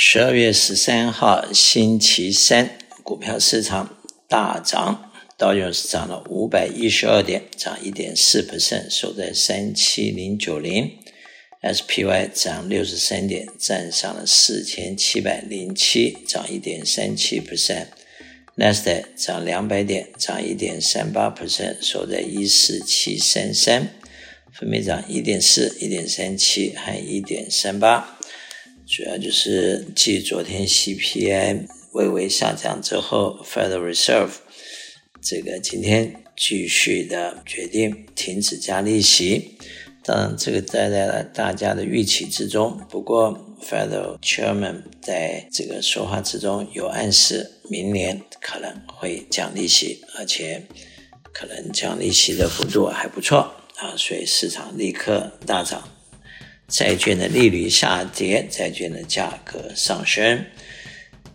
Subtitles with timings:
[0.00, 10.92] 十二月十三号星期三，股票市场大涨，道琼斯涨了五百一十二点，涨一点四 percent，收在三七零九零
[11.62, 17.86] ；SPY 涨六十三点，站上了四千七百零七，涨一点三七 percent。
[18.54, 23.88] 纳斯达克涨两百点，涨一点三八 percent，收在一四七三三，
[24.52, 28.14] 分别涨一点四、一点三七和一点三八。
[28.88, 34.30] 主要就是继昨天 CPI 微微下降之后，Federal Reserve
[35.20, 39.58] 这个今天继续的决定停止加利息。
[40.02, 42.80] 当然，这个在在了大家的预期之中。
[42.88, 50.62] 不过，Federal Chairman 在这个说话之中有暗示，明年可能会降利息，而且
[51.34, 55.86] 可能降利息的幅度还不错啊，所以市场立刻大涨，
[56.68, 60.44] 债券的利率下跌，债券的价格上升。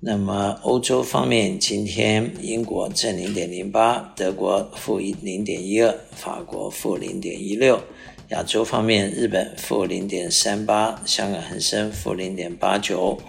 [0.00, 7.82] 那么欧洲方面，今天英国正零点零八，德国负一零点一二，法国负零点一六。
[8.28, 13.20] 亚洲方面，日本负零点三八，香港恒生负零点八九，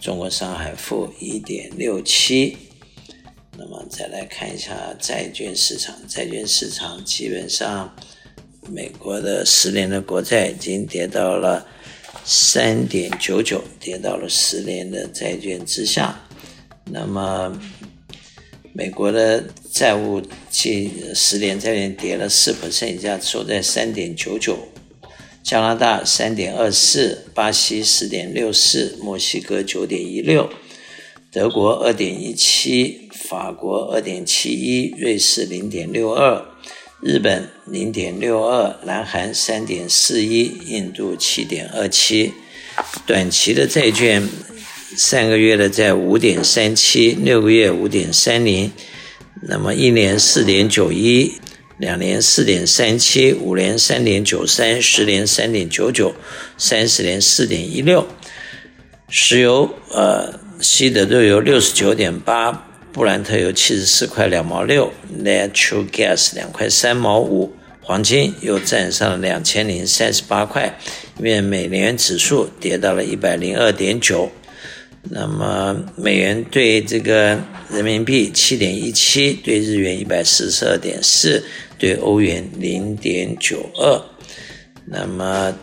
[0.00, 2.56] 中国上海负一点六七。
[3.56, 7.96] 那么再来看一下债券市场，债券市场基本上，
[8.70, 11.66] 美国的十年的国债已经跌到了
[12.24, 16.28] 三点九九，跌到了十年的债券之下。
[16.84, 17.60] 那么。
[18.74, 24.56] 美国的债务近十年债券跌了四百分以下，收在三点九九。
[25.42, 30.48] 加拿大三点二四，巴西四点六四，墨西哥九点一六，
[31.32, 36.46] 德国二点一七，法国二点七一，瑞士零点六二，
[37.00, 42.32] 日本零点六二，南韩三点四一，印度七点二七。
[43.06, 44.28] 短期的债券。
[44.96, 48.72] 三个月的在五点三七，六个月五点三零，
[49.42, 51.34] 那么一年四点九一，
[51.76, 56.14] 两年四点三七，五年三点九三，十年三点九九，
[56.56, 58.08] 三十年四点一六。
[59.10, 62.67] 石油，呃，西德州油六十九点八，
[62.98, 64.92] 布兰特油七十四块两毛六
[65.22, 70.76] ，Natural Gas 两块三毛五，黄金又站上了两千零三十八块，
[71.18, 74.32] 因为美元指数跌到了一百零二点九。
[75.04, 81.44] 那么美元兑这个人民币七点一七，对日元一百四十二点四，
[81.78, 84.02] 对欧元零点九二。
[84.86, 85.56] 那么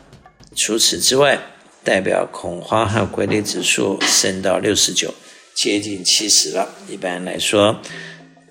[0.56, 1.38] 除此之外，
[1.84, 5.14] 代表恐慌和规律指数升到六十九，
[5.56, 6.76] 接近七十了。
[6.88, 7.82] 一般来说，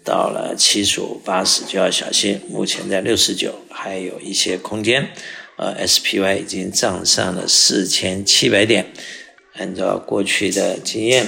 [0.03, 2.41] 到了七十五、八十就要小心。
[2.49, 5.11] 目前在六十九，还有一些空间。
[5.57, 8.87] 呃，SPY 已经涨上了四千七百点。
[9.53, 11.27] 按照过去的经验，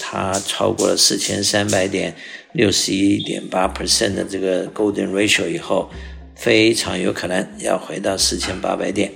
[0.00, 2.16] 它超过了四千三百点，
[2.52, 5.90] 六十一点八 percent 的这个 Golden Ratio 以后，
[6.34, 9.12] 非常有可能要回到四千八百点。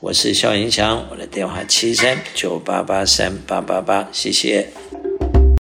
[0.00, 4.68] 我是肖云强，我的电话七三九八八三八八八，谢谢。